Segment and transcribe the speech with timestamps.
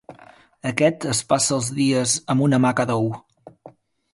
[0.69, 3.13] Aquest es passa els dies amb una mà a cada ou.